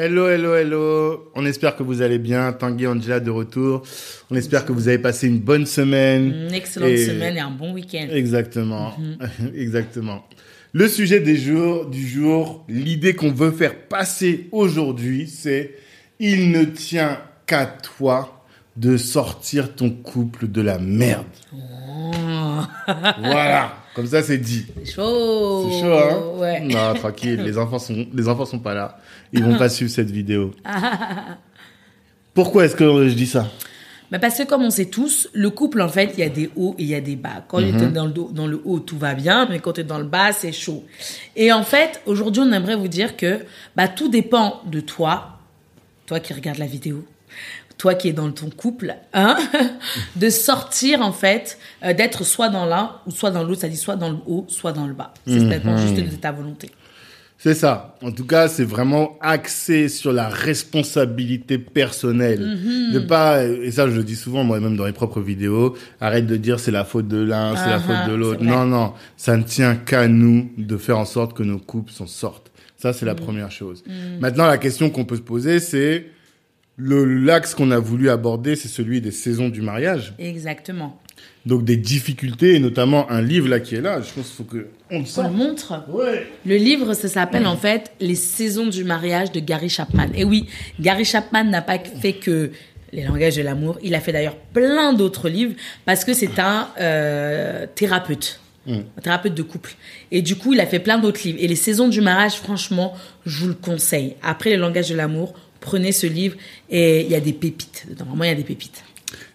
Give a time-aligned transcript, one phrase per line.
[0.00, 1.28] Hello, hello, hello.
[1.34, 2.52] On espère que vous allez bien.
[2.52, 3.82] Tanguy Angela de retour.
[4.30, 6.46] On espère que vous avez passé une bonne semaine.
[6.46, 8.06] Une excellente Et- semaine et un bon week-end.
[8.08, 8.94] Exactement.
[9.56, 10.24] Exactement.
[10.72, 15.74] Le sujet des jours, du jour, l'idée qu'on veut faire passer aujourd'hui, c'est
[16.20, 18.44] il ne tient qu'à toi
[18.76, 21.24] de sortir ton couple de la merde.
[21.52, 22.60] Oh,
[23.18, 23.74] Voilà.
[23.98, 24.64] Comme ça, c'est dit.
[24.84, 25.68] c'est chaud.
[25.72, 26.60] C'est chaud, hein Ouais.
[26.60, 27.42] Non, tranquille.
[27.42, 28.96] Les enfants sont, les enfants sont pas là.
[29.32, 30.52] Ils vont pas suivre cette vidéo.
[32.32, 33.48] Pourquoi est-ce que je dis ça?
[34.12, 36.48] Mais parce que comme on sait tous, le couple, en fait, il y a des
[36.54, 37.44] hauts et il y a des bas.
[37.48, 39.80] Quand on est dans le, dos- dans le haut, tout va bien, mais quand tu
[39.80, 40.84] es dans le bas, c'est chaud.
[41.34, 43.40] Et en fait, aujourd'hui, on aimerait vous dire que
[43.74, 45.40] bah, tout dépend de toi,
[46.06, 47.04] toi qui regardes la vidéo,
[47.78, 49.36] toi qui es dans ton couple, hein,
[50.16, 53.96] de sortir, en fait, euh, d'être soit dans l'un ou soit dans l'autre, c'est-à-dire soit
[53.96, 55.14] dans le haut, soit dans le bas.
[55.26, 56.70] C'est dépend juste de ta volonté.
[57.40, 57.94] C'est ça.
[58.02, 62.58] En tout cas, c'est vraiment axé sur la responsabilité personnelle.
[62.92, 66.36] De pas, et ça je le dis souvent moi-même dans les propres vidéos, arrête de
[66.36, 68.40] dire c'est la faute de l'un, c'est la Ah, faute de ah, l'autre.
[68.40, 68.56] c'est vrai.
[68.56, 72.08] Non, non, ça ne tient qu'à nous de faire en sorte que nos couples s'en
[72.08, 72.50] sortent.
[72.76, 73.16] Ça, c'est la Mm.
[73.20, 73.82] première chose.
[74.20, 76.06] Maintenant, la question qu'on peut se poser, c'est
[76.78, 80.14] le l'axe qu'on a voulu aborder, c'est celui des saisons du mariage.
[80.18, 80.96] Exactement.
[81.44, 84.00] Donc des difficultés, et notamment un livre là qui est là.
[84.00, 86.26] Je pense qu'il faut que on le On le montre Ouais.
[86.46, 90.06] Le livre, ça s'appelle en fait Les saisons du mariage de Gary Chapman.
[90.14, 90.46] Et oui,
[90.78, 92.52] Gary Chapman n'a pas fait que
[92.92, 93.78] les langages de l'amour.
[93.82, 98.40] Il a fait d'ailleurs plein d'autres livres parce que c'est un euh, thérapeute.
[98.68, 99.76] Un thérapeute de couple.
[100.10, 101.38] Et du coup, il a fait plein d'autres livres.
[101.40, 102.92] Et les saisons du mariage, franchement,
[103.24, 104.14] je vous le conseille.
[104.22, 106.36] Après les langages de l'amour, prenez ce livre
[106.70, 108.04] et il y a des pépites dedans.
[108.06, 108.84] Vraiment, il y a des pépites.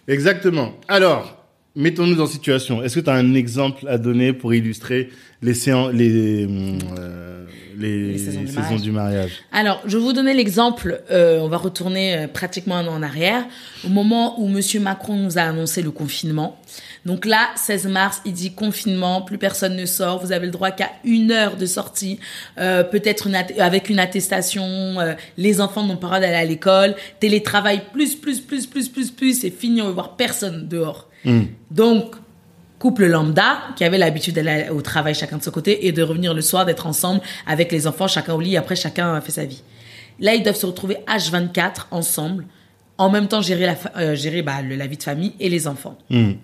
[0.08, 0.74] Exactement.
[0.88, 1.44] Alors,
[1.76, 2.82] mettons-nous en situation.
[2.82, 5.10] Est-ce que tu as un exemple à donner pour illustrer
[5.44, 6.46] les séances, les,
[6.98, 7.44] euh,
[7.76, 8.80] les, Les saisons du saisons mariage.
[8.82, 11.02] du mariage Alors, je vais vous donner l'exemple.
[11.10, 13.44] euh, on va retourner euh, pratiquement un an en arrière,
[13.84, 16.58] au moment où Monsieur Macron nous a annoncé le confinement.
[17.04, 20.24] Donc là, 16 mars, il dit confinement, plus personne ne sort.
[20.24, 22.18] Vous avez le droit qu'à une heure de sortie,
[22.58, 23.28] euh, peut-être
[23.58, 24.64] avec une attestation.
[25.00, 26.94] euh, les enfants n'ont pas le droit d'aller à l'école.
[27.20, 29.40] Télétravail plus, plus, plus, plus, plus, plus.
[29.40, 31.08] C'est fini, on va voir personne dehors.
[31.70, 32.14] Donc,
[32.84, 36.34] couple lambda qui avait l'habitude d'aller au travail chacun de son côté et de revenir
[36.34, 39.62] le soir, d'être ensemble avec les enfants, chacun au lit, après chacun fait sa vie.
[40.20, 42.44] Là, ils doivent se retrouver H24 ensemble,
[42.98, 45.66] en même temps gérer la, euh, gérer bah, le- la vie de famille et les
[45.66, 45.96] enfants.
[46.10, 46.36] Hum.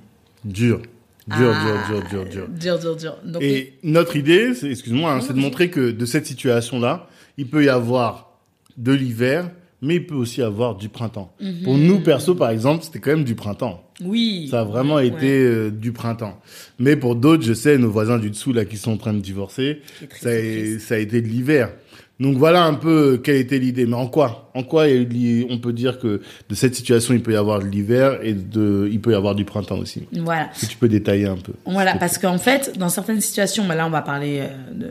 [0.46, 0.80] Dur.
[1.28, 2.48] Dur, Ah, dur, dur, dur, dur.
[2.48, 3.16] Dur, dur, dur.
[3.22, 7.06] Donc, Et notre idée, c'est, excuse-moi, hein, c'est de montrer que de cette situation-là,
[7.36, 8.38] il peut y avoir
[8.78, 9.50] de l'hiver,
[9.82, 11.32] mais il peut aussi avoir du printemps.
[11.38, 11.62] Mhm.
[11.64, 13.84] Pour nous, perso, par exemple, c'était quand même du printemps.
[14.04, 14.48] Oui.
[14.50, 15.08] Ça a vraiment Ouais.
[15.08, 16.38] été euh, du printemps.
[16.78, 19.20] Mais pour d'autres, je sais, nos voisins du dessous, là, qui sont en train de
[19.20, 21.70] divorcer, triste, ça a, ça été de l'hiver.
[22.18, 23.86] Donc voilà un peu quelle était l'idée.
[23.86, 24.50] Mais en quoi?
[24.54, 24.84] En quoi
[25.48, 28.86] on peut dire que de cette situation, il peut y avoir de l'hiver et de,
[28.92, 30.02] il peut y avoir du printemps aussi.
[30.12, 30.50] Voilà.
[30.52, 31.52] Si tu peux détailler un peu.
[31.64, 34.48] Voilà, parce qu'en fait, dans certaines situations, bah là, on va parler euh,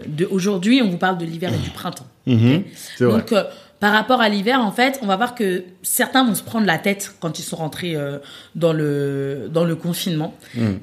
[0.08, 2.08] de, de- aujourd'hui, on vous parle de l'hiver et du printemps.
[2.26, 2.64] Mhm, Ok
[2.98, 3.20] c'est vrai.
[3.20, 3.44] Donc, euh,
[3.80, 6.78] par rapport à l'hiver, en fait, on va voir que certains vont se prendre la
[6.78, 8.18] tête quand ils sont rentrés euh,
[8.56, 10.34] dans le dans le confinement.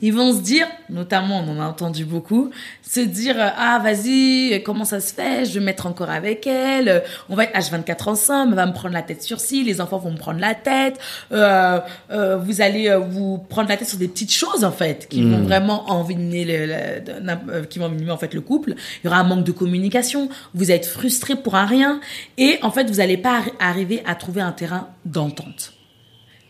[0.01, 2.51] Ils vont se dire, notamment, on en a entendu beaucoup,
[2.83, 5.45] se dire euh, ah vas-y, comment ça se fait?
[5.45, 7.03] Je vais me mettre encore avec elle.
[7.29, 8.53] On va être H24 ensemble.
[8.53, 9.63] Elle va me prendre la tête sur ci.
[9.65, 10.99] Les enfants vont me prendre la tête.
[11.33, 11.79] euh,
[12.11, 15.23] euh, vous allez euh, vous prendre la tête sur des petites choses en fait qui
[15.23, 18.75] vont vraiment envenimer le, euh, qui vont envenimer en fait le couple.
[19.03, 20.29] Il y aura un manque de communication.
[20.55, 22.01] Vous êtes frustré pour un rien
[22.39, 25.73] et en fait vous n'allez pas arri- arriver à trouver un terrain d'entente.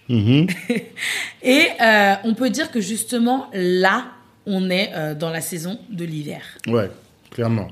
[0.09, 0.47] Mhm.
[1.43, 4.07] Et euh, on peut dire que justement là
[4.47, 6.43] on est euh, dans la saison de l'hiver.
[6.69, 6.91] Ouais,
[7.31, 7.69] clairement.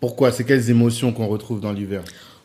[0.00, 0.32] Pourquoi?
[0.32, 2.02] C'est quelles émotions qu'on retrouve dans l'hiver?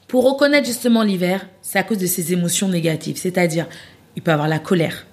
[0.07, 3.17] Pour reconnaître justement l'hiver, c'est à cause de ces émotions négatives.
[3.17, 3.67] C'est-à-dire,
[4.15, 5.05] il peut y avoir la colère,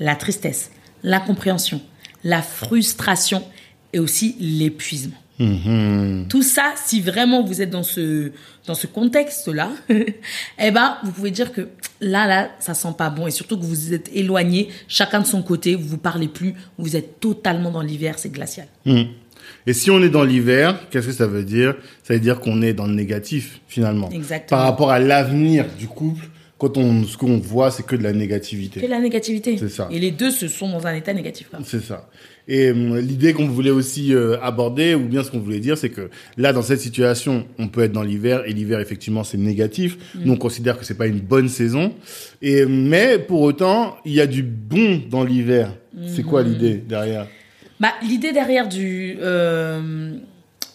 [0.00, 0.72] la tristesse,
[1.04, 1.80] l'incompréhension,
[2.24, 3.44] la frustration
[3.92, 5.14] et aussi l'épuisement.
[5.38, 6.26] Mhm.
[6.28, 8.30] Tout ça, si vraiment vous êtes dans ce,
[8.66, 11.68] dans ce contexte-là, eh ben, vous pouvez dire que
[12.00, 13.26] là, là, ça sent pas bon.
[13.26, 16.96] Et surtout que vous êtes éloignés, chacun de son côté, vous vous parlez plus, vous
[16.96, 18.68] êtes totalement dans l'hiver, c'est glacial.
[18.86, 19.06] Mhm.
[19.66, 21.74] Et si on est dans l'hiver, qu'est-ce que ça veut dire?
[22.02, 24.10] Ça veut dire qu'on est dans le négatif finalement.
[24.10, 24.58] Exactement.
[24.58, 26.26] Par rapport à l'avenir du couple,
[26.64, 28.80] quand on ce qu'on voit, c'est que de la négativité.
[28.80, 29.56] Que la négativité.
[29.58, 29.88] C'est ça.
[29.90, 31.50] Et les deux se sont dans un état négatif.
[31.64, 32.08] C'est ça.
[32.48, 35.90] Et euh, l'idée qu'on voulait aussi euh, aborder, ou bien ce qu'on voulait dire, c'est
[35.90, 39.98] que là, dans cette situation, on peut être dans l'hiver, et l'hiver, effectivement, c'est négatif.
[40.14, 41.92] Nous, on considère que c'est pas une bonne saison.
[42.40, 45.74] Et mais pour autant, il y a du bon dans l'hiver.
[46.06, 47.26] C'est quoi l'idée derrière?
[47.78, 50.12] Bah, l'idée derrière du euh,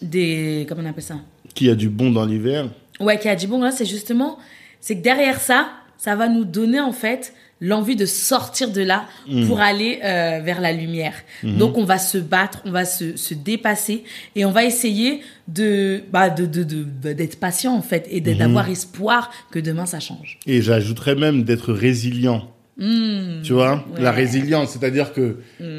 [0.02, 1.16] des comment on appelle ça?
[1.54, 2.70] Qu'il y a du bon dans l'hiver?
[3.00, 4.38] Ouais, qui a dit bon là, c'est justement
[4.80, 5.70] c'est que derrière ça,
[6.00, 9.04] ça va nous donner en fait l'envie de sortir de là
[9.46, 11.12] pour aller euh, vers la lumière.
[11.44, 14.04] Donc on va se battre, on va se, se dépasser
[14.34, 18.22] et on va essayer de bah de de de- de- d'être patient en fait et
[18.22, 20.38] de- d'avoir espoir que demain ça change.
[20.46, 22.48] Et j'ajouterais même d'être résilient.
[22.78, 24.00] tu vois ouais.
[24.02, 25.36] La résilience, c'est-à-dire que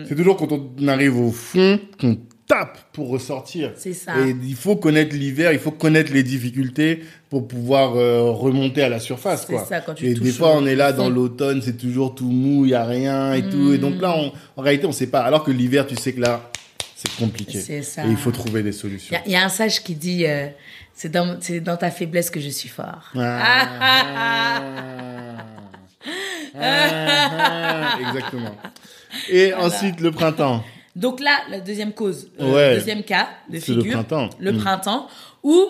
[0.08, 2.20] c'est toujours quand on arrive au fond qu'on
[2.52, 3.72] tape pour ressortir.
[3.78, 4.14] C'est ça.
[4.28, 8.90] Et il faut connaître l'hiver, il faut connaître les difficultés pour pouvoir euh, remonter à
[8.90, 9.46] la surface.
[9.48, 12.30] C'est ça, quand tu et des fois, on est là dans l'automne, c'est toujours tout
[12.30, 13.74] mou, il y a rien et tout.
[13.74, 15.22] Et donc là, on- en réalité, on sait pas.
[15.22, 16.50] Alors que l'hiver, tu sais que là,
[16.96, 17.60] c'est compliqué.
[17.60, 18.06] C'est ça.
[18.06, 19.10] Et il faut trouver des solutions.
[19.12, 20.48] Il y a- il y, a un sage qui dit euh,
[20.94, 23.12] c'est dans ta faiblesse que je suis fort.
[23.16, 24.62] Ah.
[26.60, 28.56] Ah, exactement.
[29.30, 30.64] Et ensuite, le printemps.
[30.96, 32.76] Donc là, la deuxième cause, euh, Ouais.
[32.76, 34.30] deuxième cas de le figure, printemps.
[34.40, 34.58] le Mm.
[34.58, 35.08] printemps,
[35.44, 35.66] où,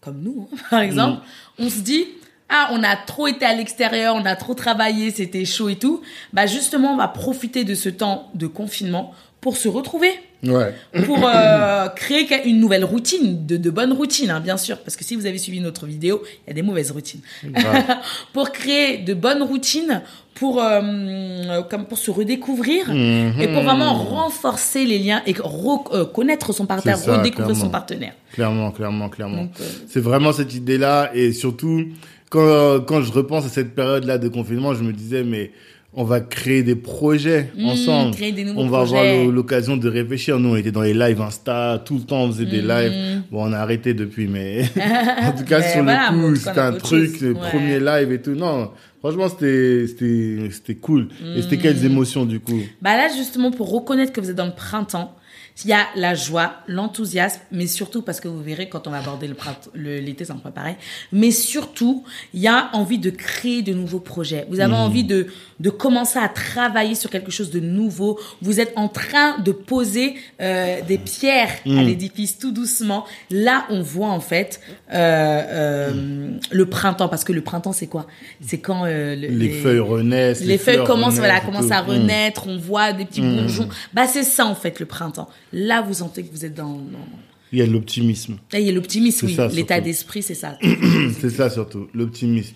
[0.00, 1.22] comme nous, hein, par exemple,
[1.58, 2.04] on se dit,
[2.48, 6.00] ah, on a trop été à l'extérieur, on a trop travaillé, c'était chaud et tout.
[6.32, 10.10] Bah justement, on va profiter de ce temps de confinement pour se retrouver,
[10.50, 10.74] Ouais.
[11.04, 15.04] pour euh, créer une nouvelle routine, de, de bonnes routines, hein, bien sûr, parce que
[15.04, 17.20] si vous avez suivi notre vidéo, il y a des mauvaises routines.
[18.32, 20.02] Pour créer de bonnes routines,
[20.34, 23.40] pour euh, comme pour se redécouvrir Mhm.
[23.40, 27.70] et pour vraiment renforcer les liens et re- euh, son partenaire, ça, redécouvrir son clairement.
[27.70, 28.12] partenaire.
[28.32, 29.48] Clairement, clairement, clairement.
[29.60, 31.10] Euh, C'est vraiment cette idée-là.
[31.14, 31.86] Et surtout,
[32.28, 35.52] quand, quand je repense à cette période-là de confinement, je me disais, mais
[35.98, 38.14] on va créer des projets Mmh, ensemble.
[38.14, 38.98] créer des nouveaux on va projets.
[38.98, 40.38] avoir l'occasion de réfléchir.
[40.38, 42.68] Nous, on était dans les lives Insta, tout le temps, on faisait des Mmh.
[42.68, 43.22] lives.
[43.30, 44.62] Bon, on a arrêté depuis, mais
[45.22, 47.40] en tout cas, Mais sur voilà, le coup, c'était un truc, le Ouais.
[47.50, 48.32] premier live et tout.
[48.34, 48.70] Non,
[49.00, 51.08] franchement, c'était, c'était, c'était cool.
[51.34, 51.86] Et c'était quelles Mmh.
[51.86, 52.60] émotions, du coup?
[52.82, 55.16] Bah là, justement, pour reconnaître que vous êtes dans le printemps,
[55.64, 58.98] il y a la joie, l'enthousiasme, mais surtout parce que vous verrez quand on va
[58.98, 60.74] aborder le l'été, c'est un peu pareil.
[61.12, 62.04] Mais surtout,
[62.34, 64.46] il y a envie de créer de nouveaux projets.
[64.50, 65.28] Vous avez envie de
[65.58, 68.18] de commencer à travailler sur quelque chose de nouveau.
[68.42, 73.04] Vous êtes en train de poser euh, des pierres à l'édifice tout doucement.
[73.30, 74.60] Là, on voit en fait
[74.92, 78.06] euh, euh, le printemps, parce que le printemps, c'est quoi?
[78.40, 80.44] C'est quand euh, le- Les, feuilles renaissent.
[80.44, 81.86] les, feuilles commencent, voilà, commencent à Mmh.
[81.88, 83.68] renaître, on voit des petits bourgeons.
[83.94, 85.28] Bah, c'est ça, en fait, le printemps.
[85.52, 87.06] Là, vous sentez que vous êtes dans, dans...
[87.52, 88.38] Il y a l'optimisme.
[88.52, 89.36] Il y a l'optimisme, oui.
[89.54, 90.58] L'état d'esprit, c'est ça.
[91.20, 92.54] C'est ça surtout, l'optimisme.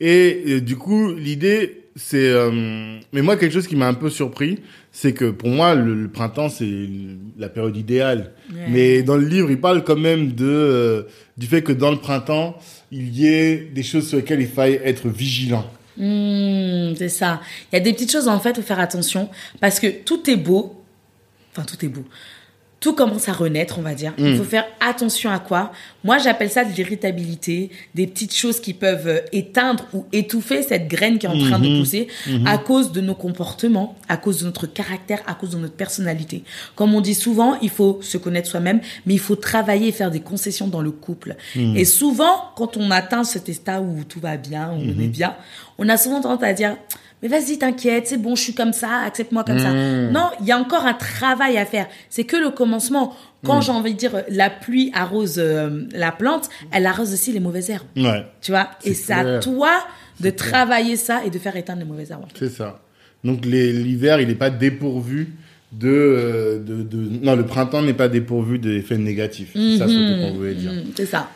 [0.00, 2.28] Et euh, du coup, l'idée, c'est...
[2.28, 4.58] euh, mais moi, quelque chose qui m'a un peu surpris,
[4.92, 6.88] c'est que pour moi, le, le printemps, c'est
[7.38, 8.32] la période idéale.
[8.68, 11.02] Mais dans le livre, il parle quand même de euh,
[11.36, 12.56] du fait que dans le printemps,
[12.90, 15.68] il y ait des choses sur lesquelles il faille être vigilant.
[15.96, 17.40] Hmm, c'est ça.
[17.72, 19.28] Il y a des petites choses, en fait, faut faire attention.
[19.60, 20.82] Parce que tout est beau.
[21.52, 22.04] Enfin, tout est beau.
[22.84, 24.12] Tout commence à renaître, on va dire.
[24.18, 24.26] Mm.
[24.26, 25.72] Il faut faire attention à quoi?
[26.04, 30.86] Moi, j'appelle ça de l'irritabilité, des petites choses qui peuvent euh, éteindre ou étouffer cette
[30.86, 31.76] graine qui est en train Mm-hmm.
[31.76, 32.08] de pousser
[32.44, 36.44] à cause de nos comportements, à cause de notre caractère, à cause de notre personnalité.
[36.74, 40.10] Comme on dit souvent, il faut se connaître soi-même, mais il faut travailler et faire
[40.10, 41.36] des concessions dans le couple.
[41.56, 41.76] Mm.
[41.78, 44.94] Et souvent, quand on atteint cet état où tout va bien, où Mm-hmm.
[44.98, 45.34] on est bien,
[45.78, 46.76] on a souvent tendance à dire
[47.24, 49.72] mais vas-y, t'inquiète, c'est bon, je suis comme ça, accepte-moi comme ça.
[49.72, 50.12] Mm.
[50.12, 51.86] Non, il y a encore un travail à faire.
[52.10, 53.16] C'est que le commencement.
[53.42, 57.40] Quand j'ai envie de dire la pluie arrose euh, la plante, elle arrose aussi les
[57.40, 57.86] mauvaises herbes.
[57.94, 58.70] Ouais, Tu vois?
[58.80, 59.70] C'est Et c'est à toi
[60.20, 62.24] de travailler ça et de faire éteindre les mauvaises herbes.
[62.34, 62.80] c'est ça.
[63.22, 65.34] Donc l'hiver, il n'est pas dépourvu
[65.72, 66.96] de, euh, de, de...
[67.22, 69.50] Non, le printemps n'est pas dépourvu d'effets négatifs.
[69.54, 70.72] C'est ça surtout qu'on voulait dire.
[70.72, 71.28] Mhm, c'est ça.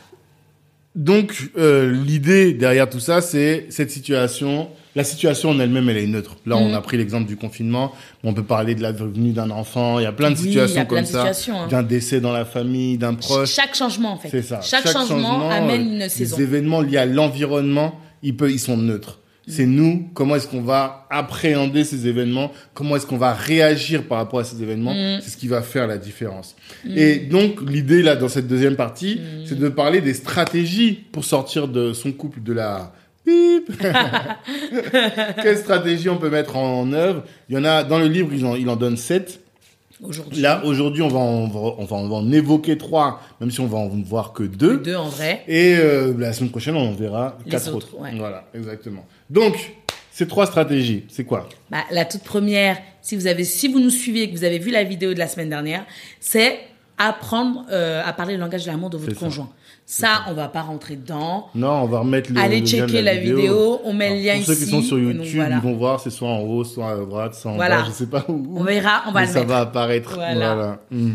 [0.94, 4.68] Donc, euh, l'idée derrière tout ça, c'est cette situation.
[4.98, 6.36] La situation en elle-même, elle est neutre.
[6.44, 6.62] Là, Mm.
[6.62, 7.92] on a pris l'exemple du confinement.
[8.24, 9.98] On peut parler de la venue d'un enfant.
[10.00, 11.32] Il y a plein de Oui, situations comme de ça.
[11.32, 11.68] situations, hein.
[11.68, 13.50] D'un décès dans la famille, d'un proche.
[13.52, 14.28] Chaque changement, en fait.
[14.30, 14.60] C'est ça.
[14.60, 16.36] Chaque, changement, euh, amène une saison.
[16.36, 19.20] Les événements liés à l'environnement, ils, peuvent, ils sont neutres.
[19.50, 19.74] C'est Mm.
[19.76, 24.40] nous, comment est-ce qu'on va appréhender ces événements, comment est-ce qu'on va réagir par rapport
[24.40, 25.20] à ces événements, Mm.
[25.22, 26.54] c'est ce qui va faire la différence.
[26.94, 29.46] Et donc, l'idée là, dans cette deuxième partie, Mm.
[29.46, 32.92] c'est de parler des stratégies pour sortir de son couple de la...
[33.28, 33.70] Bip
[35.42, 37.22] Quelles stratégies on peut mettre en œuvre?
[37.48, 39.40] Il y en a, dans le livre, il en, il en donne sept.
[40.00, 40.40] Aujourd'hui.
[40.40, 43.66] Là, aujourd'hui, on va, en, on, va, on va en évoquer trois, même si on
[43.66, 44.78] va en voir que deux.
[44.78, 45.42] Deux en vrai.
[45.48, 48.00] Et euh, la semaine prochaine, on en verra Les quatre autres, autres.
[48.00, 48.12] ouais.
[48.16, 49.04] Voilà, exactement.
[49.28, 49.72] Donc,
[50.12, 51.48] ces trois stratégies, c'est quoi?
[51.70, 54.60] Bah, la toute première, si vous avez, si vous nous suivez et que vous avez
[54.60, 55.84] vu la vidéo de la semaine dernière,
[56.20, 56.60] c'est
[56.96, 59.48] apprendre euh, à parler le langage de l'amour de votre conjoint.
[59.90, 61.46] Ça, on va pas rentrer dedans.
[61.54, 62.38] Non, on va remettre le.
[62.38, 64.70] Allez le lien de checker la vidéo, on met le lien Pour ceux qui ici,
[64.70, 65.56] sont sur YouTube, voilà.
[65.56, 67.78] ils vont voir, c'est soit en haut, soit à droite, soit en Voilà.
[67.78, 68.58] bas, je sais pas où.
[68.58, 69.48] On verra, on va mais le ça mettre.
[69.50, 70.12] va apparaître.
[70.16, 70.34] Voilà.
[70.54, 70.78] Voilà.
[70.90, 71.12] Mm.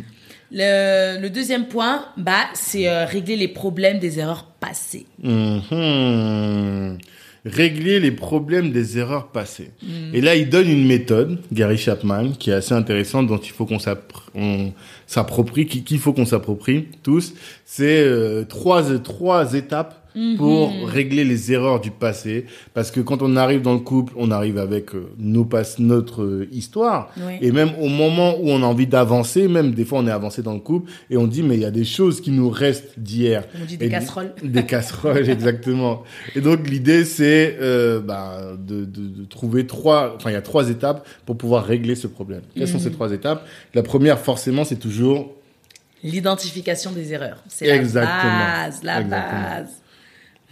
[0.56, 5.06] Le, le deuxième point, bah, c'est euh, régler les problèmes des erreurs passées.
[5.22, 6.98] Mhm.
[7.46, 9.72] Régler les problèmes des erreurs passées.
[9.82, 9.88] Mm.
[10.16, 13.66] Et là, il donne une méthode, Gary Chapman, qui est assez intéressante, dont il faut
[13.66, 14.72] qu'on s'appr- on
[15.08, 17.34] s'approprie, qui- qu'il faut qu'on s'approprie tous.
[17.66, 20.38] C'est euh, trois, trois étapes Mm-hmm.
[20.38, 22.46] pour régler les erreurs du passé.
[22.74, 26.22] Parce que quand on arrive dans le couple, on arrive avec euh, nos pass- notre
[26.22, 27.10] euh, histoire.
[27.18, 27.34] Oui.
[27.42, 30.44] Et même au moment où on a envie d'avancer, même des fois on est avancé
[30.44, 33.00] dans le couple, et on dit, mais il y a des choses qui nous restent
[33.00, 33.46] d'hier.
[33.60, 34.34] On dit des Et- casseroles.
[34.44, 36.04] Des casseroles, exactement.
[36.36, 40.42] Et donc l'idée c'est euh, bah, de, de, de trouver trois, enfin il y a
[40.42, 42.42] trois étapes pour pouvoir régler ce problème.
[42.56, 42.96] Quelles sont ces Mhm.
[42.96, 43.48] trois étapes?
[43.74, 45.34] La première forcément c'est toujours
[46.04, 47.42] L'identification des erreurs.
[47.48, 49.42] C'est la base, la Exactement.
[49.42, 49.70] base.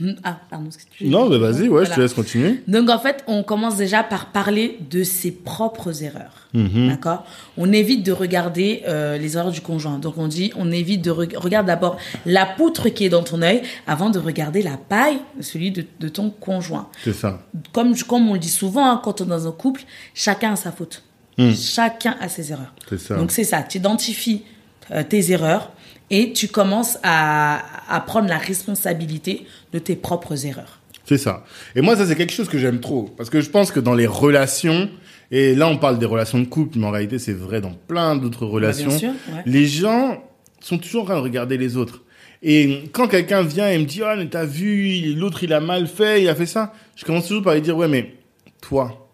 [0.01, 2.03] Hmm, Ah, pardon, ce que tu non mais vas-y ouais je te Voilà.
[2.03, 2.63] laisse continuer.
[2.67, 6.47] Donc en fait, on commence déjà par parler de ses propres erreurs.
[6.53, 6.89] Mhm.
[6.89, 7.23] D'accord?
[7.55, 9.99] On évite de regarder euh, les erreurs du conjoint.
[9.99, 13.41] Donc on dit, on évite de regarder regarde d'abord la poutre qui est dans ton
[13.43, 16.89] œil avant de regarder la paille, celui de, de ton conjoint.
[17.03, 17.41] C'est ça.
[17.71, 19.83] Comme, comme on le dit souvent, hein, quand on est dans un couple,
[20.15, 21.03] chacun a sa faute.
[21.37, 21.51] Mm.
[21.53, 22.73] Chacun a ses erreurs.
[22.89, 23.15] C'est ça.
[23.15, 24.43] Donc c'est ça, tu identifies
[24.91, 25.71] euh, tes erreurs
[26.11, 30.79] et tu commences à, à prendre la responsabilité de tes propres erreurs.
[31.05, 31.43] C'est ça.
[31.75, 33.09] Et moi, ça, c'est quelque chose que j'aime trop.
[33.17, 34.89] Parce que je pense que dans les relations,
[35.31, 38.15] et là, on parle des relations de couple, mais en réalité, c'est vrai dans plein
[38.15, 38.89] d'autres relations.
[38.89, 39.41] Bah, bien sûr, ouais.
[39.45, 40.23] Les gens
[40.59, 42.03] sont toujours en train de regarder les autres.
[42.43, 45.87] Et quand quelqu'un vient et me dit, ah, mais t'as vu, l'autre, il a mal
[45.87, 46.73] fait, il a fait ça.
[46.95, 48.15] Je commence toujours par lui dire, ouais, mais
[48.61, 49.10] toi,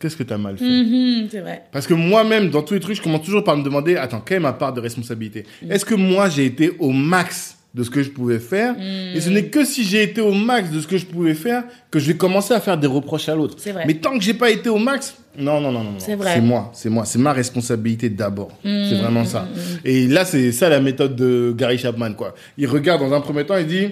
[0.00, 0.64] qu'est-ce que t'as mal fait?
[0.64, 1.64] Mhm, c'est vrai.
[1.72, 4.38] Parce que moi-même, dans tous les trucs, je commence toujours par me demander, attends, quelle
[4.38, 5.72] est ma part de responsabilité Mm.
[5.72, 9.16] Est-ce que moi, j'ai été au max de ce que je pouvais faire Mm.
[9.16, 11.64] Et ce n'est que si j'ai été au max de ce que je pouvais faire
[11.90, 13.56] que je vais commencer à faire des reproches à l'autre.
[13.58, 13.84] C'est vrai.
[13.86, 15.90] Mais tant que j'ai pas été au max, non, non, non, non.
[15.92, 15.98] non.
[15.98, 16.34] C'est vrai.
[16.34, 18.50] C'est moi, c'est moi, c'est ma responsabilité d'abord.
[18.62, 19.46] C'est vraiment ça.
[19.84, 22.34] Et là, c'est ça la méthode de Gary Chapman, quoi.
[22.56, 23.88] Il regarde dans un premier temps, il dit,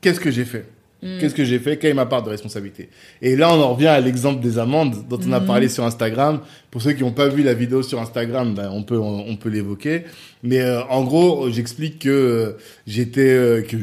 [0.00, 0.64] qu'est-ce que j'ai fait?
[1.00, 1.18] Mm.
[1.20, 1.76] Qu'est-ce que j'ai fait?
[1.76, 2.88] Quelle est ma part de responsabilité?
[3.22, 5.46] Et là, on en revient à l'exemple des amendes dont on a Mm.
[5.46, 6.40] parlé sur Instagram.
[6.72, 9.36] Pour ceux qui n'ont pas vu la vidéo sur Instagram, ben, on peut on, on
[9.36, 10.02] peut l'évoquer.
[10.42, 12.52] Mais euh, en gros, j'explique que euh,
[12.86, 13.76] j'étais euh, que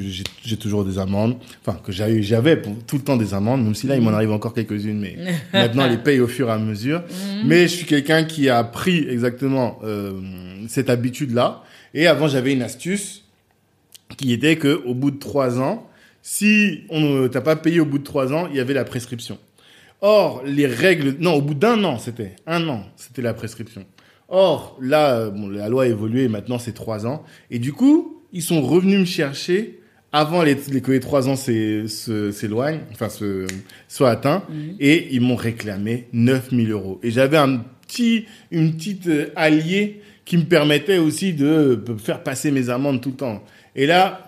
[0.44, 3.96] j'ai toujours des amendes, enfin que j'avais tout le temps des amendes, même si là
[3.96, 5.16] il m'en arrive encore quelques-unes, mais
[5.54, 7.02] maintenant les paye au fur et à mesure.
[7.46, 10.14] Mais je suis quelqu'un qui a pris exactement euh,
[10.68, 11.64] cette habitude là.
[11.94, 13.24] Et avant, j'avais une astuce
[14.18, 15.88] qui était que au bout de trois ans,
[16.28, 18.84] si on ne t'a pas payé au bout de trois ans, il y avait la
[18.84, 19.38] prescription.
[20.02, 23.86] Or, les règles, non, au bout d'un an, c'était un an, c'était la prescription.
[24.28, 27.24] Or, là, euh, bon, la loi a évolué, et maintenant c'est trois ans.
[27.52, 29.80] Et du coup, ils sont revenus me chercher
[30.12, 33.46] avant les, les- que les trois ans s'éloignent, enfin, se,
[33.88, 34.44] soient atteints,
[34.80, 37.00] et ils m'ont réclamé 9000 euros.
[37.04, 42.50] Et j'avais un petit, une petite euh, alliée qui me permettait aussi de faire passer
[42.50, 43.44] mes amendes tout le temps.
[43.76, 44.25] Et là,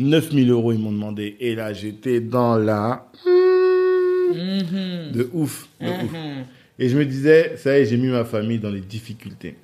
[0.00, 1.36] 9000 euros, ils m'ont demandé.
[1.40, 3.06] Et là, j'étais dans la...
[4.34, 5.12] Mhm.
[5.12, 6.12] De ouf, de ouf.
[6.12, 6.44] Mhm.
[6.78, 9.54] Et je me disais, ça y est, j'ai mis ma famille dans les difficultés.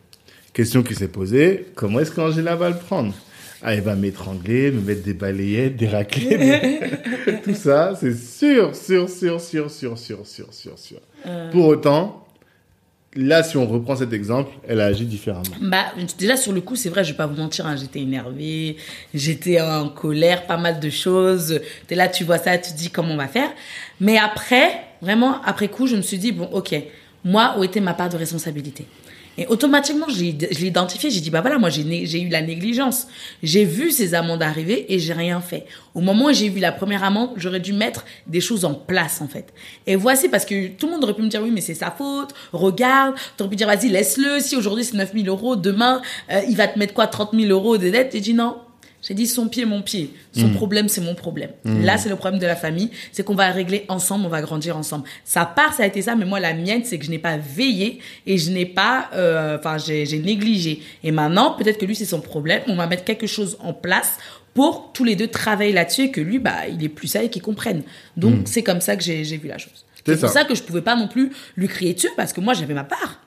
[0.53, 3.15] Question qui s'est posée, comment est-ce qu'Angela va le prendre?
[3.63, 8.75] Ah, elle va m'étrangler, me mettre des balayettes, des raclés, des- tout ça, c'est sûr,
[8.77, 10.99] sûr, sûr, sûr, sûr, sûr, sûr, sûr, sûr.
[11.27, 11.51] Euh.
[11.51, 12.26] Pour autant,
[13.17, 15.45] là, si on reprend cet exemple, elle a agi différemment.
[15.61, 15.87] Bah,
[16.19, 18.77] déjà sur le coup, c'est vrai, je vais pas vous mentir, hein, j'étais énervée,
[19.15, 21.61] j'étais en colère, pas mal de choses.
[21.87, 23.51] T'es là, tu vois ça, tu dis comment on va faire.
[24.01, 26.75] Mais après, vraiment, après coup, je me suis dit, bon, ok,
[27.25, 28.87] moi, où était ma part de responsabilité?
[29.39, 33.07] Et automatiquement, je l'ai identifié, j'ai dit, bah voilà, moi, j'ai eu la négligence.
[33.43, 35.67] J'ai vu ces amendes arriver et j'ai rien fait.
[35.95, 39.21] Au moment où j'ai vu la première amende, j'aurais dû mettre des choses en place,
[39.21, 39.53] en fait.
[39.87, 41.91] Et voici, parce que tout le monde aurait pu me dire, oui, mais c'est sa
[41.91, 46.01] faute, regarde, t'aurais pu dire, vas-y, laisse-le, si aujourd'hui c'est 9 000 euros, demain,
[46.31, 48.57] euh, il va te mettre quoi, 30 000 euros de dette J'ai dit non.
[49.03, 50.13] J'ai dit son pied, mon pied.
[50.37, 51.51] Son problème, c'est mon problème.
[51.65, 52.91] Là, c'est le problème de la famille.
[53.13, 55.05] C'est qu'on va régler ensemble, on va grandir ensemble.
[55.25, 57.37] Sa part, ça a été ça, mais moi, la mienne, c'est que je n'ai pas
[57.37, 60.83] veillé et je n'ai pas, euh, enfin, j'ai j'ai négligé.
[61.05, 62.63] Et maintenant, peut-être que lui, c'est son problème.
[62.67, 64.13] On va mettre quelque chose en place
[64.55, 67.29] pour tous les deux travailler là-dessus et que lui, bah, il est plus ça et
[67.31, 67.83] qu'il comprenne.
[68.17, 69.85] Donc, c'est comme ça que j'ai j'ai vu la chose.
[70.05, 70.41] C'est C'est pour ça.
[70.41, 72.85] ça que je pouvais pas non plus lui crier dessus parce que moi, j'avais ma
[72.85, 73.21] part.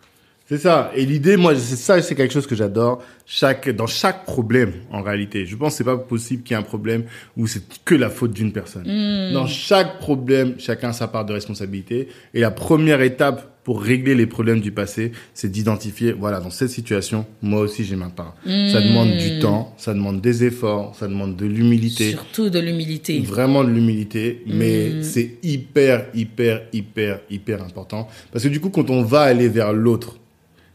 [0.50, 0.92] C'est ça.
[0.96, 3.04] Et l'idée, moi, c'est ça, c'est quelque chose que j'adore.
[3.24, 6.60] Chaque, dans chaque problème, en réalité, je pense que c'est pas possible qu'il y ait
[6.60, 7.04] un problème
[7.38, 8.82] où c'est que la faute d'une personne.
[8.88, 9.32] Hmm.
[9.32, 12.08] Dans chaque problème, chacun a sa part de responsabilité.
[12.34, 16.70] Et la première étape pour régler les problèmes du passé, c'est d'identifier, voilà, dans cette
[16.70, 18.34] situation, moi aussi j'ai ma part.
[18.44, 22.10] Ça demande du temps, ça demande des efforts, ça demande de l'humilité.
[22.10, 23.20] Surtout de l'humilité.
[23.20, 28.08] Vraiment de l'humilité, mais c'est hyper, hyper, hyper, hyper important.
[28.32, 30.16] Parce que du coup, quand on va aller vers l'autre,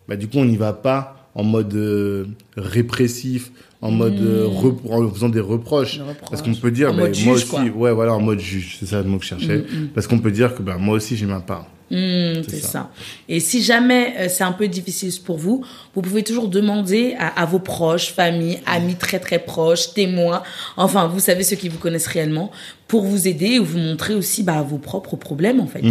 [0.08, 3.50] bah, du coup, on n'y va pas en mode euh, répressif,
[3.82, 6.00] en mode euh, repro- en faisant des reproches.
[6.30, 7.62] Parce qu'on peut dire, En bah, mode moi aussi, quoi.
[7.62, 9.64] ouais, voilà, en mode juge, c'est ça le mot que je cherchais.
[9.94, 11.66] Parce qu'on peut dire que bah, moi aussi j'ai ma part.
[11.90, 12.68] C'est ça.
[12.68, 12.90] ça.
[13.28, 17.40] Et si jamais euh, c'est un peu difficile pour vous, vous pouvez toujours demander à,
[17.40, 20.42] à vos proches, famille, amis très très proches, témoins,
[20.76, 22.50] enfin vous savez ceux qui vous connaissent réellement,
[22.88, 25.82] pour vous aider ou vous montrer aussi bah, vos propres problèmes en fait.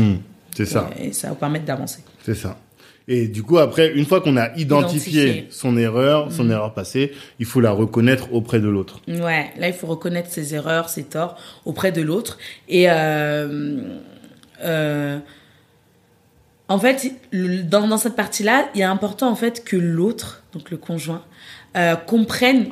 [0.55, 0.89] C'est ça.
[1.01, 2.00] Et ça va vous permettre d'avancer.
[2.25, 2.58] C'est ça.
[3.07, 5.48] Et du coup, après, une fois qu'on a identifié, Identifié.
[5.50, 9.01] son erreur, son erreur passée, il faut la reconnaître auprès de l'autre.
[9.07, 12.38] Ouais, là il faut reconnaître ses erreurs, ses torts auprès de l'autre.
[12.69, 13.81] Et euh,
[14.63, 15.19] euh,
[16.69, 20.77] en fait, dans, dans cette partie-là, il est important en fait que l'autre, donc le
[20.77, 21.24] conjoint,
[21.75, 22.67] euh, comprenne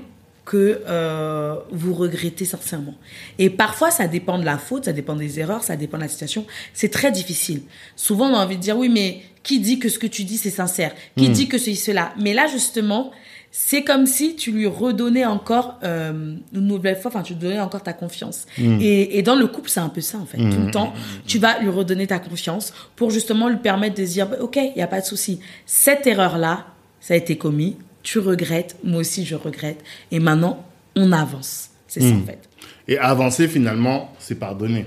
[0.46, 2.96] que euh, vous regrettez sincèrement.
[3.38, 6.10] Et parfois, ça dépend de la faute, ça dépend des erreurs, ça dépend de la
[6.10, 6.46] situation.
[6.74, 7.62] C'est très difficile.
[7.96, 10.38] Souvent, on a envie de dire oui, mais qui dit que ce que tu dis
[10.38, 13.12] c'est sincère Qui dit que ceci cela Mais là, justement,
[13.52, 17.60] c'est comme si tu lui redonnais encore euh, une nouvelle fois, enfin, tu lui donnais
[17.60, 18.46] encore ta confiance.
[18.58, 20.38] Et, et dans le couple, c'est un peu ça, en fait.
[20.38, 20.94] Tout le temps,
[21.26, 24.56] tu vas lui redonner ta confiance pour justement lui permettre de se dire, bah, OK,
[24.58, 25.40] il n'y a pas de souci.
[25.66, 26.68] Cette erreur-là,
[27.00, 29.84] ça a été commis, tu regrettes, moi aussi je regrette.
[30.12, 30.64] Et maintenant,
[30.96, 31.70] on avance.
[31.88, 32.40] C'est ça, en fait.
[32.88, 34.86] Et avancer, finalement, c'est pardonner.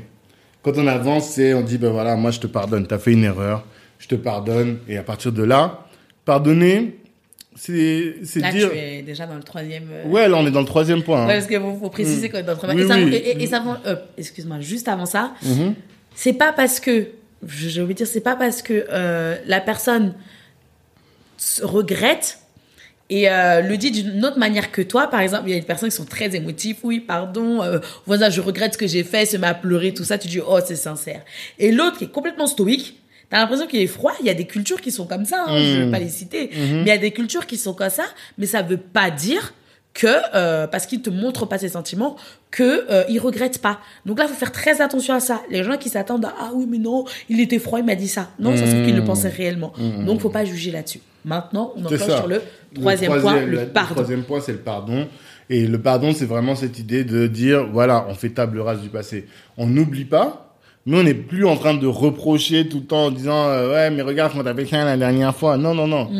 [0.62, 3.12] Quand on avance, c'est on dit, ben voilà, moi je te pardonne, tu as fait
[3.12, 3.66] une erreur,
[3.98, 4.78] je te pardonne.
[4.88, 5.86] Et à partir de là,
[6.24, 6.98] pardonner,
[7.56, 8.70] c'est c'est Là, dire...
[8.70, 9.88] tu es déjà dans le troisième.
[9.90, 11.22] euh, Ouais, là on est dans le troisième point.
[11.22, 11.26] hein.
[11.28, 12.78] Ouais, parce qu'il faut, faut préciser que dans le troisième.
[12.78, 13.14] Oui, et, ça, oui.
[13.14, 15.74] et- et ça va- euh, excuse-moi, juste avant ça, Mhm.
[16.14, 17.08] c'est pas parce que,
[17.46, 20.14] je- de dire, c'est pas parce que euh, la personne
[21.36, 22.38] se regrette
[23.10, 25.08] et euh, le dit d'une autre manière que toi.
[25.08, 26.76] Par exemple, il y a des personnes qui sont très émotives.
[26.82, 30.04] Oui, pardon, euh, voilà, je regrette ce que j'ai fait, se met à pleurer, tout
[30.04, 30.16] ça.
[30.18, 31.20] Tu dis, oh, c'est sincère.
[31.58, 32.98] Et l'autre qui est complètement stoïque,
[33.34, 34.12] T'as l'impression qu'il est froid.
[34.20, 35.44] Il y a des cultures qui sont comme ça.
[35.48, 35.84] Hein, Je Mm.
[35.86, 38.04] vais pas les citer, mais il y a des cultures qui sont comme ça.
[38.38, 39.54] Mais ça veut pas dire
[39.92, 42.14] que euh, parce qu'il te montre pas ses sentiments
[42.52, 43.80] que euh, il regrette pas.
[44.06, 45.42] Donc là, faut faire très attention à ça.
[45.50, 48.06] Les gens qui s'attendent à ah oui mais non, il était froid, il m'a dit
[48.08, 48.30] ça.
[48.38, 49.72] Non, ça se trouve qu'il le pensait réellement.
[50.06, 51.00] Donc faut pas juger là-dessus.
[51.24, 51.86] Maintenant, on Mm.
[51.86, 52.40] Enclenche sur le
[52.74, 53.94] troisième, point, le la- pardon.
[53.94, 55.08] troisième point, c'est le pardon.
[55.50, 58.88] Et le pardon, c'est vraiment cette idée de dire, voilà, on fait table rase du
[58.90, 59.26] passé.
[59.56, 60.43] On n'oublie pas,
[60.86, 63.90] mais on n'est plus en train de reprocher tout le temps en disant, euh, ouais,
[63.90, 65.56] mais regarde quand t'as fait ça la dernière fois.
[65.56, 66.10] Non, non, non.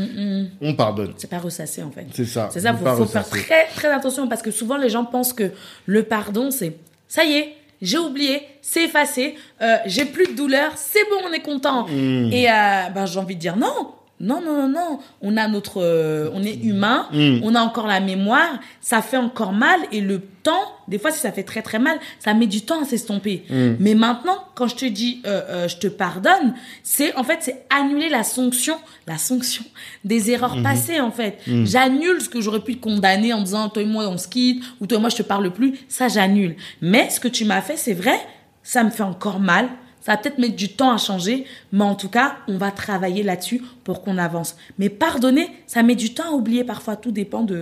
[0.61, 1.13] On pardonne.
[1.17, 2.07] C'est pas ressasser en fait.
[2.13, 2.49] C'est ça.
[2.51, 5.51] C'est ça, faut, faut faire très très attention parce que souvent les gens pensent que
[5.87, 6.77] le pardon c'est
[7.09, 11.33] ça y est, j'ai oublié, c'est effacé, euh, j'ai plus de douleur, c'est bon, on
[11.33, 11.87] est content.
[11.87, 12.33] Mm.
[12.33, 13.95] Et euh, ben j'ai envie de dire non.
[14.25, 14.99] Non, non, non, non.
[15.21, 17.41] On a notre, euh, on est humain, Mm.
[17.43, 21.19] on a encore la mémoire, ça fait encore mal et le temps, des fois si
[21.21, 23.45] ça fait très très mal, ça met du temps à s'estomper.
[23.51, 23.73] Mm.
[23.81, 27.65] Mais maintenant, quand je te dis, euh, euh, je te pardonne, c'est en fait c'est
[27.71, 29.65] annuler la sanction, la sanction
[30.05, 31.39] des erreurs passées en fait.
[31.47, 34.63] J'annule ce que j'aurais pu te condamner en disant toi et moi on se quitte
[34.81, 36.57] ou toi et moi je te parle plus, ça j'annule.
[36.81, 38.19] Mais ce que tu m'as fait, c'est vrai,
[38.63, 39.69] ça me fait encore mal.
[40.05, 43.23] Ça va peut-être mettre du temps à changer, mais en tout cas, on va travailler
[43.23, 44.55] là-dessus pour qu'on avance.
[44.79, 46.97] Mais pardonner, ça met du temps à oublier parfois.
[46.97, 47.55] Tout dépend de,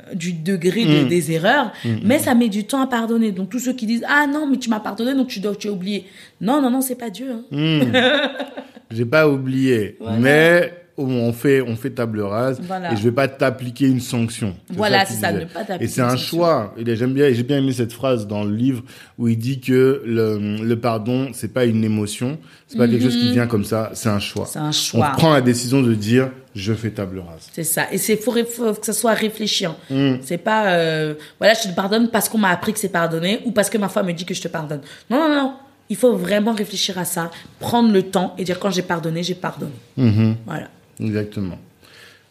[0.00, 1.70] euh, du degré de- des erreurs,
[2.02, 3.30] mais ça met du temps à pardonner.
[3.30, 5.68] Donc tous ceux qui disent ah non mais tu m'as pardonné donc tu dois tu
[5.68, 6.06] as oublié.
[6.40, 7.30] Non non non c'est pas Dieu.
[7.30, 7.42] hein.
[8.90, 10.16] J'ai pas oublié, Voilà.
[10.18, 12.92] mais on fait, on fait table rase Voilà.
[12.92, 14.54] et je vais pas t'appliquer une sanction.
[14.70, 16.74] Voilà, c'est ça, ne pas t'appliquer Et c'est un choix.
[16.76, 18.82] Et j'aime bien, j'ai bien aimé cette phrase dans le livre
[19.18, 23.16] où il dit que le, le pardon, c'est pas une émotion, c'est pas quelque chose
[23.16, 24.44] qui vient comme ça, c'est un choix.
[24.44, 24.50] Mhm.
[24.50, 25.12] C'est un On choix.
[25.16, 27.48] prend la décision de dire, je fais table rase.
[27.52, 27.86] C'est ça.
[27.92, 29.74] Et c'est faut, que ça soit réfléchir.
[29.88, 30.14] Mm.
[30.22, 33.52] C'est pas euh, voilà je te pardonne parce qu'on m'a appris que c'est pardonné ou
[33.52, 34.80] parce que ma femme me dit que je te pardonne.
[35.08, 35.52] Non non non.
[35.88, 39.34] Il faut vraiment réfléchir à ça, prendre le temps et dire quand j'ai pardonné j'ai
[39.34, 39.72] pardonné.
[39.96, 40.36] Mhm.
[40.46, 40.68] Voilà.
[41.00, 41.58] Exactement.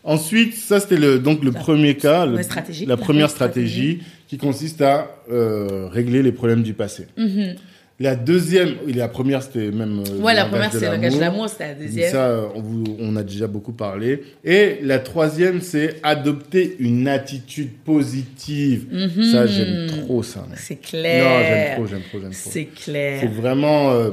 [0.04, 2.86] Ensuite, ça c'était le donc le premier cas, le- stratégie.
[2.86, 7.08] la La première stratégie qui consiste à euh, régler les problèmes du passé.
[7.18, 7.56] Mhm.
[8.02, 10.02] La deuxième, et la première c'était même.
[10.10, 11.50] euh, Ouais, la première c'est le langage de l'amour.
[11.50, 12.10] c'était la deuxième.
[12.10, 14.24] Ça, euh, on, vous- on a déjà beaucoup parlé.
[14.46, 18.86] Et la troisième, c'est adopter une attitude positive.
[19.34, 20.40] Ça, j'aime trop ça.
[20.50, 20.52] mec.
[20.52, 20.56] Mhm.
[20.58, 21.44] C'est Non, clair.
[21.44, 22.40] j'aime trop, j'aime trop, j'aime trop.
[22.52, 23.32] C'est C'est clair.
[23.32, 23.92] vraiment.
[23.92, 24.12] euh,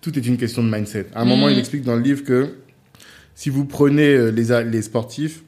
[0.00, 1.06] tout est une question de mindset.
[1.14, 1.52] À un moment, Mhm.
[1.52, 2.48] il explique dans le livre que
[3.36, 5.42] si vous prenez euh, les, les sportifs,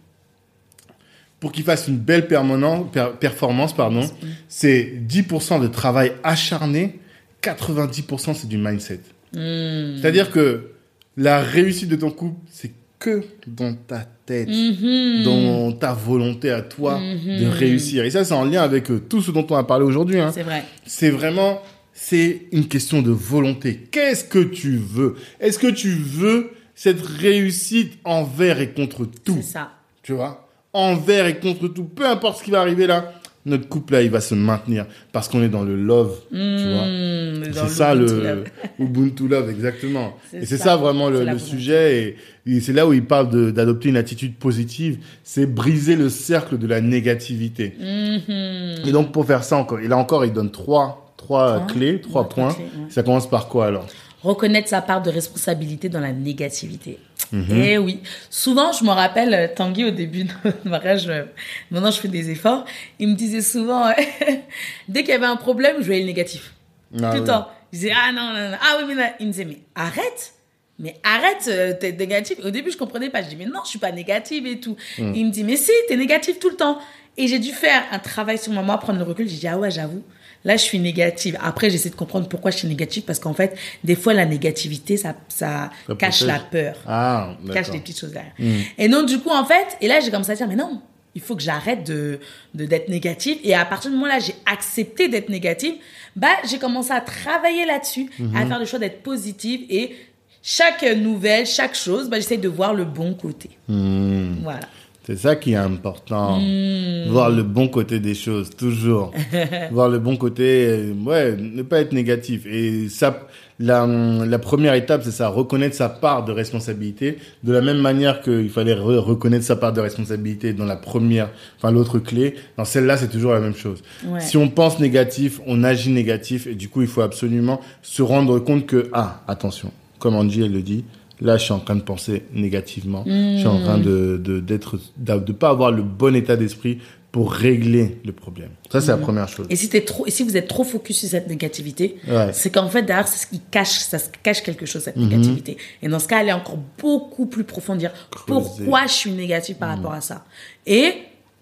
[1.40, 4.01] pour qu'ils fassent une belle per- performance, pardon,
[4.48, 6.98] c'est 10% de travail acharné,
[7.42, 9.01] 90% c'est du mindset.
[9.35, 9.96] Hmm.
[10.01, 10.70] C'est-à-dire que
[11.16, 15.22] la réussite de ton couple, c'est que dans ta tête, Mhm.
[15.24, 18.05] dans ta volonté à toi de réussir.
[18.05, 20.18] Et ça, c'est en lien avec euh, tout ce dont on a parlé aujourd'hui.
[20.18, 20.33] hein.
[20.35, 20.64] C'est vrai.
[20.85, 21.62] C'est vraiment,
[21.94, 23.87] c'est une question de volonté.
[23.92, 25.14] Qu'est-ce que tu veux?
[25.40, 29.73] Est-ce que tu veux cette réussite envers et contre tout C'est ça.
[30.05, 30.47] Tu vois?
[30.73, 31.83] Envers et contre tout.
[31.83, 33.14] Peu importe ce qui va arriver là,
[33.47, 36.21] notre couple là, il va se maintenir parce qu'on est dans le love.
[36.31, 36.87] Tu vois?
[36.87, 38.45] Hmm, dans c'est ça Ubuntu le Love.
[38.79, 40.17] Ubuntu Love, exactement.
[40.33, 40.77] Et c'est ça.
[40.77, 42.17] vraiment le, sujet.
[42.47, 44.99] Et, et c'est là où il parle d'adopter une attitude positive.
[45.25, 47.75] C'est briser le cercle de la négativité.
[47.81, 48.87] Mhm.
[48.87, 51.67] Et donc, pour faire ça encore, et là encore, il donne trois, trois Trois.
[51.67, 52.55] clés, trois points.
[52.55, 52.91] clés, ouais.
[52.91, 53.87] Ça commence par quoi alors?
[54.23, 56.99] Reconnaître sa part de responsabilité dans la négativité.
[57.33, 57.63] Mhm.
[57.63, 58.01] Et oui.
[58.31, 61.25] Souvent, je me rappelle, euh, Tanguy, au début de notre mariage, euh,
[61.71, 62.65] maintenant je fais des efforts,
[62.99, 63.93] il me disait souvent,
[64.89, 66.55] dès qu'il y avait un problème, je voyais le négatif.
[66.95, 67.27] Ah Tout le oui.
[67.27, 67.49] temps.
[67.73, 68.57] Il disait, ah non, non, non.
[68.61, 70.33] Ah oui, mais là, il me disait, mais arrête.
[70.79, 72.39] Mais arrête, euh, t'es négatif.
[72.45, 73.23] Au début, je comprenais pas.
[73.23, 74.77] Je dis, mais non, je suis pas négative et tout.
[74.99, 75.13] Mm.
[75.15, 76.79] Il me dit, mais si, t'es négative tout le temps.
[77.17, 79.29] Et j'ai dû faire un travail sur moi, prendre le recul.
[79.29, 80.03] J'ai dit, ah ouais, j'avoue.
[80.49, 81.37] Là, je suis négative.
[81.43, 83.03] Après, j'essaie de comprendre pourquoi je suis négative.
[83.07, 86.27] Parce qu'en fait, des fois, la négativité, ça, ça, Ça cache protège.
[86.27, 86.77] la peur.
[86.87, 88.33] Ah, cache des petites choses derrière.
[88.79, 90.81] Et donc, du coup, en fait, et là, j'ai commencé à dire, mais non,
[91.15, 92.19] il faut que j'arrête de,
[92.55, 93.37] de, d'être négative.
[93.45, 95.75] Et à partir du moment là, j'ai accepté d'être négative,
[96.17, 99.67] bah, j'ai commencé à travailler là-dessus, à faire le choix d'être positive.
[99.69, 99.97] Et
[100.43, 103.51] chaque nouvelle, chaque chose, bah, j'essaie de voir le bon côté.
[103.69, 104.37] Hmm.
[104.43, 104.61] Voilà.
[105.09, 106.38] C'est ça qui est important.
[106.38, 107.09] Hmm.
[107.09, 109.11] Voir le bon côté des choses, toujours.
[109.73, 112.44] Voir le bon côté, ouais, ne pas être négatif.
[112.44, 113.27] Et ça,
[113.59, 117.16] la, la première étape, c'est ça, reconnaître sa part de responsabilité.
[117.42, 121.31] De la même manière qu'il fallait re- reconnaître sa part de responsabilité dans la première,
[121.57, 123.83] enfin l'autre clé, dans celle-là, c'est toujours la même chose.
[124.07, 124.21] Ouais.
[124.21, 126.47] Si on pense négatif, on agit négatif.
[126.47, 130.53] Et du coup, il faut absolument se rendre compte que, ah, attention, comme Angie, elle
[130.53, 130.85] le dit,
[131.21, 133.05] Là, je suis en train de penser négativement.
[133.07, 136.79] Je suis en train de de d'être de pas avoir le bon état d'esprit
[137.11, 138.51] pour régler le problème.
[138.71, 139.47] Ça, c'est la première chose.
[139.49, 142.31] Et si, t'es trop, et si vous êtes trop focus sur cette négativité, Ouais.
[142.35, 145.09] c'est qu'en fait, derrière, c'est ce qui cache, ça cache quelque chose, cette Mhm.
[145.09, 145.57] négativité.
[145.83, 148.27] Et dans ce cas, aller encore beaucoup plus profond, dire Creuser.
[148.27, 150.27] pourquoi je suis négative par rapport à ça?
[150.67, 150.93] Et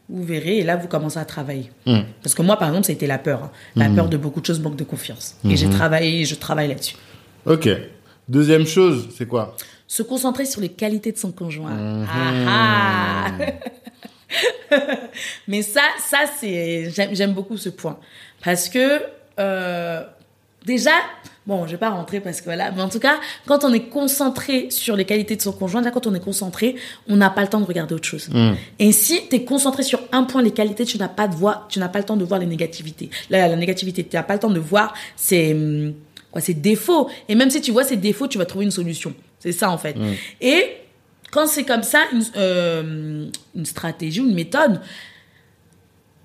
[0.08, 1.68] vous verrez, et là, vous commencez à travailler.
[2.22, 3.42] Parce que moi, par exemple, ça a été la peur.
[3.42, 3.50] hein.
[3.74, 5.34] La peur de beaucoup de choses, manque de confiance.
[5.44, 6.94] Et j'ai travaillé, je travaille là-dessus.
[7.44, 7.68] Ok.
[8.28, 9.56] Deuxième chose, c'est quoi?
[9.86, 11.70] Se concentrer sur les qualités de son conjoint.
[11.70, 12.06] Mhm.
[12.08, 13.32] Ah, ah.
[15.48, 17.98] Mais ça, ça c'est j'aime beaucoup ce point
[18.44, 19.00] parce que
[19.38, 20.02] euh,
[20.64, 20.90] déjà,
[21.46, 23.88] bon, je vais pas rentrer parce que voilà, mais en tout cas, quand on est
[23.88, 26.74] concentré sur les qualités de son conjoint, déjà quand on est concentré,
[27.08, 28.28] on n'a pas le temps de regarder autre chose.
[28.78, 31.66] Et si tu es concentré sur un point, les qualités, tu n'as pas de voir,
[31.68, 33.10] tu n'as pas le temps de voir les négativités.
[33.30, 35.94] La, la négativité, tu n'as pas le temps de voir ses hum,
[36.40, 37.08] ses défauts.
[37.28, 39.14] Et même si tu vois ses défauts, tu vas trouver une solution.
[39.38, 39.96] C'est ça en fait.
[40.40, 40.62] Et
[41.30, 44.80] quand c'est comme ça, une, euh, une stratégie, une méthode,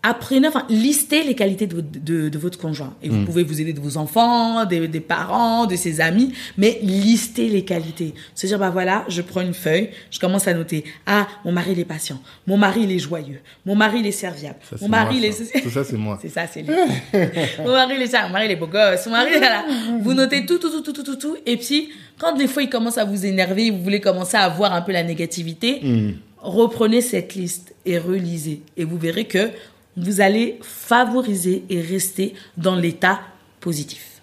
[0.03, 2.93] apprenez, enfin, listez les qualités de, votre- de, de votre conjoint.
[3.03, 6.79] Et vous pouvez vous aider de vos enfants, des, des parents, de ses amis, mais
[6.81, 8.15] listez les qualités.
[8.33, 10.83] Se dire, bah voilà, je prends une feuille, je commence à noter.
[11.05, 12.19] Ah, mon mari, il est patient.
[12.47, 13.39] Mon mari, il est joyeux.
[13.65, 14.57] Mon mari, il est serviable.
[14.69, 15.43] Ça, mon mari, moi, il ça.
[15.57, 15.61] est...
[15.61, 16.17] Tout ça, c'est moi.
[16.21, 16.73] C'est ça, c'est lui.
[17.59, 18.23] mon mari, il est ça.
[18.23, 19.05] Mon mari, il est beau gosse.
[19.05, 19.65] Mon mari, voilà.
[20.01, 21.37] Vous notez tout, tout, tout, tout, tout, tout, tout.
[21.45, 24.73] Et puis, quand des fois, il commence à vous énerver, vous voulez commencer à voir
[24.73, 26.11] un peu la négativité, Hmm.
[26.39, 28.61] reprenez cette liste et relisez.
[28.77, 29.49] Et vous verrez que
[29.97, 33.21] vous allez favoriser et rester dans l'état
[33.59, 34.21] positif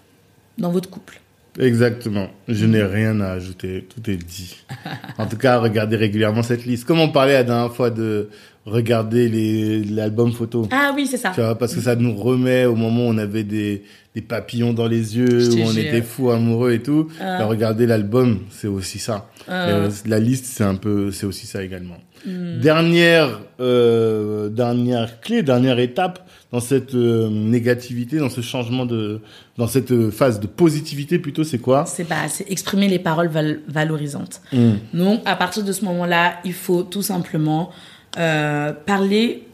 [0.59, 1.21] dans votre couple.
[1.59, 2.29] Exactement.
[2.47, 3.87] Je n'ai rien à ajouter.
[3.89, 4.65] Tout est dit.
[5.19, 6.85] En tout cas, regardez régulièrement cette liste.
[6.85, 8.31] Comme on parlait la dernière fois de
[8.71, 10.69] regarder les- l'album photo.
[10.71, 11.31] Ah oui, c'est ça.
[11.35, 13.83] Tu vois, parce que ça nous remet au moment où on avait des,
[14.15, 15.79] des papillons dans les yeux, où on jure.
[15.85, 17.09] était fou amoureux et tout.
[17.21, 17.45] Ah.
[17.47, 19.29] Regardez l'album, c'est aussi ça.
[19.49, 19.69] Ah.
[19.69, 21.97] Euh, la liste, c'est un peu, c'est aussi ça également.
[22.27, 22.59] Hmm.
[22.61, 29.21] Dernière, euh, dernière clé, dernière étape dans cette euh, négativité, dans ce changement de,
[29.57, 31.85] dans cette euh, phase de positivité plutôt, c'est quoi?
[31.87, 34.41] C'est bah, c'est exprimer les paroles val- valorisantes.
[34.53, 34.73] Hmm.
[34.95, 37.71] Donc, à partir de ce moment-là, il faut tout simplement
[38.17, 39.45] euh, parler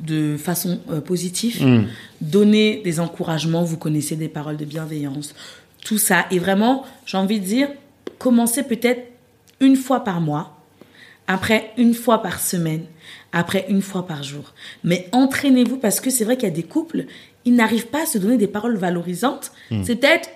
[0.00, 1.86] de façon euh, positive, Mm.
[2.20, 5.34] donner des encouragements, vous connaissez des paroles de bienveillance,
[5.84, 6.26] tout ça.
[6.30, 7.68] Et vraiment, j'ai envie de dire,
[8.18, 9.02] commencez peut-être
[9.60, 10.56] une fois par mois,
[11.26, 12.84] après une fois par semaine,
[13.32, 14.54] après une fois par jour.
[14.84, 17.04] Mais entraînez-vous parce que c'est vrai qu'il y a des couples,
[17.44, 19.52] ils n'arrivent pas à se donner des paroles valorisantes.
[19.82, 20.28] C'est peut-être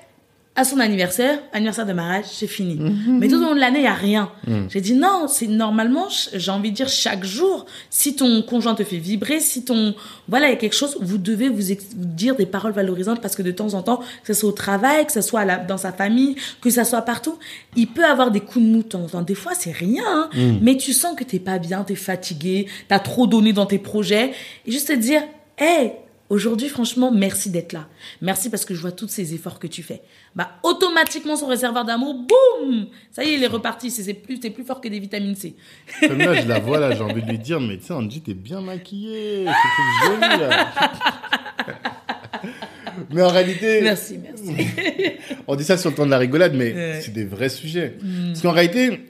[0.56, 2.78] à son anniversaire, anniversaire de mariage, c'est fini.
[3.08, 4.30] Mais tout au long de l'année, il y a rien.
[4.68, 8.84] J'ai dit non, c'est normalement, j'ai envie de dire chaque jour, si ton conjoint te
[8.84, 9.96] fait vibrer, si ton,
[10.28, 13.42] voilà, il y a quelque chose, vous devez vous, dire des paroles valorisantes parce que
[13.42, 15.76] de temps en temps, que ce soit au travail, que ce soit à la- dans
[15.78, 17.36] sa famille, que ça soit partout,
[17.74, 19.22] il peut avoir des coups de mou de temps en temps.
[19.22, 20.28] Des fois, c'est rien, hein.
[20.62, 24.30] mais tu sens que t'es pas bien, t'es fatigué, t'as trop donné dans tes projets,
[24.66, 25.22] et juste te dire,
[25.58, 25.92] hey,
[26.34, 27.86] Aujourd'hui, franchement, merci d'être là.
[28.20, 30.00] Merci parce que je vois tous ces efforts que tu fais.
[30.34, 33.88] Bah, automatiquement, son réservoir d'amour, boum Ça y est, il est reparti.
[33.88, 35.54] C'est plus, c'est plus fort que des vitamines C.
[36.00, 38.20] Comme là, je la vois là, j'ai envie de lui dire, mais tu sais, Angie,
[38.20, 39.46] t'es bien maquillée.
[39.46, 40.72] C'est joli là.
[43.12, 45.16] mais en réalité, Merci, merci.
[45.46, 47.00] on dit ça sur le temps de la rigolade, mais Ouais.
[47.00, 47.96] c'est des vrais sujets.
[48.26, 49.08] Parce qu'en réalité,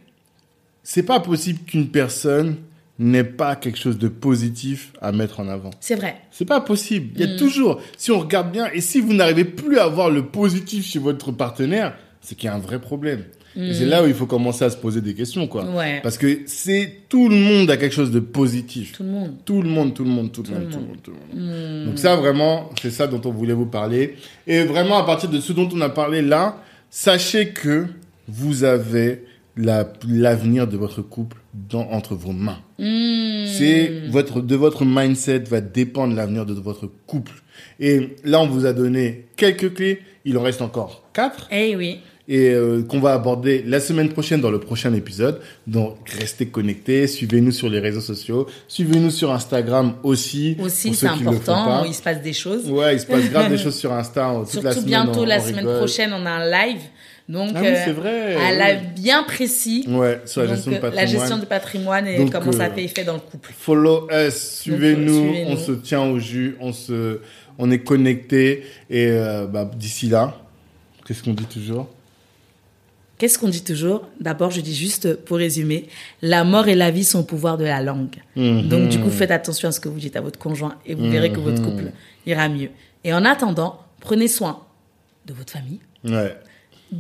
[0.82, 2.56] c'est pas possible qu'une personne
[2.98, 5.70] n'ait pas quelque chose de positif à mettre en avant.
[5.80, 6.16] C'est vrai.
[6.30, 7.08] C'est pas possible.
[7.16, 10.10] Il y a toujours, si on regarde bien, et si vous n'arrivez plus à voir
[10.10, 13.24] le positif chez votre partenaire, c'est qu'il y a un vrai problème.
[13.56, 15.64] Et c'est là où il faut commencer à se poser des questions, quoi.
[15.64, 16.00] Ouais.
[16.02, 18.92] Parce que c'est tout le monde a quelque chose de positif.
[18.96, 19.34] Tout le monde.
[19.44, 21.84] Tout le monde, tout le monde, tout le monde, tout le monde, tout le monde.
[21.86, 24.16] Donc ça, vraiment, c'est ça dont on voulait vous parler.
[24.48, 26.56] Et vraiment, à partir de ce dont on a parlé là,
[26.90, 27.86] sachez que
[28.26, 29.22] vous avez
[29.56, 31.36] la- l'avenir de votre couple
[31.70, 32.58] dans, entre vos mains.
[32.78, 33.46] Mmh.
[33.46, 37.32] C'est votre, de votre mindset va dépendre l'avenir de votre couple.
[37.80, 40.00] Et là, on vous a donné quelques clés.
[40.24, 42.00] Il en reste encore quatre Eh oui.
[42.28, 45.40] et euh, qu'on va aborder la semaine prochaine dans le prochain épisode.
[45.66, 50.56] Donc, restez connectés, suivez-nous sur les réseaux sociaux, suivez-nous sur Instagram aussi.
[50.60, 51.84] Aussi, c'est important.
[51.84, 52.68] Il se passe des choses.
[52.70, 54.86] Ouais, il se passe grave des choses sur Insta toute Surtout la semaine.
[54.86, 56.80] bientôt, on- la on semaine prochaine, on a un live.
[57.26, 58.58] Donc, Ah oui, euh, vrai, ouais.
[58.58, 59.86] live bien précis.
[59.88, 60.94] Ouais, sur la Donc, gestion de euh, patrimoine.
[60.94, 63.50] la gestion du patrimoine et Donc, comment ça euh, fait effet dans le couple.
[63.56, 67.20] Follow us, suivez-nous, on se tient au jus, on se,
[67.58, 70.36] on est connectés et euh, bah, d'ici là,
[71.06, 71.88] qu'est-ce qu'on dit toujours?
[73.16, 74.06] Qu'est-ce qu'on dit toujours?
[74.20, 75.86] D'abord, je dis juste pour résumer,
[76.20, 78.16] la mort et la vie sont au pouvoir de la langue.
[78.36, 78.68] Mhm.
[78.68, 81.08] Donc, du coup, faites attention à ce que vous dites à votre conjoint et vous
[81.10, 81.70] verrez que votre Mhm.
[81.70, 81.84] couple
[82.26, 82.70] ira mieux.
[83.04, 84.60] Et en attendant, prenez soin
[85.26, 86.36] de votre famille, Ouais,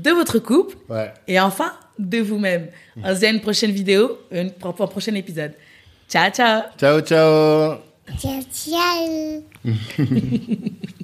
[0.02, 1.12] de votre couple ouais.
[1.28, 2.68] et enfin de vous-même.
[3.02, 5.52] On se dit à une prochaine vidéo, une, pour un prochain épisode.
[6.08, 7.78] Ciao, ciao Ciao, ciao
[8.18, 9.42] Ciao, ciao.